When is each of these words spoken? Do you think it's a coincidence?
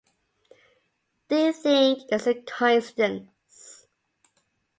Do 1.27 1.35
you 1.35 1.53
think 1.53 2.09
it's 2.11 2.25
a 2.25 2.33
coincidence? 2.33 3.85